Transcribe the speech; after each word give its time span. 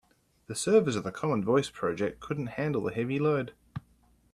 The 0.47 0.55
servers 0.55 0.95
of 0.95 1.03
the 1.03 1.11
common 1.11 1.45
voice 1.45 1.69
project 1.69 2.19
couldn't 2.21 2.47
handle 2.57 2.81
the 2.81 2.91
heavy 2.91 3.19
load. 3.19 3.53